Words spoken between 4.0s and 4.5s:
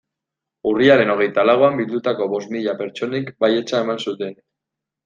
zuten.